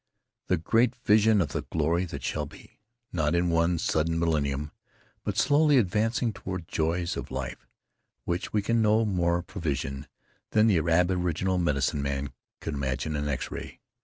"The 0.47 0.57
great 0.57 0.95
vision 0.95 1.41
of 1.41 1.49
the 1.49 1.61
glory 1.61 2.05
that 2.05 2.23
shall 2.23 2.47
be, 2.47 2.79
not 3.13 3.35
in 3.35 3.51
one 3.51 3.77
sudden 3.77 4.17
millennium, 4.17 4.71
but 5.23 5.37
slowly 5.37 5.77
advancing 5.77 6.33
toward 6.33 6.67
joys 6.67 7.15
of 7.15 7.29
life 7.29 7.67
which 8.25 8.51
we 8.51 8.63
can 8.63 8.81
no 8.81 9.05
more 9.05 9.43
prevision 9.43 10.07
than 10.53 10.65
the 10.65 10.79
aboriginal 10.79 11.59
medicine 11.59 12.01
man 12.01 12.33
could 12.61 12.73
imagine 12.73 13.13
the 13.13 13.29
X 13.31 13.51
ray! 13.51 13.79